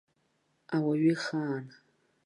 [0.75, 1.65] Ауаҩы ихаан.